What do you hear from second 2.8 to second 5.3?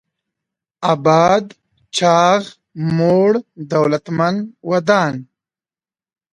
موړ، دولتمن، ودان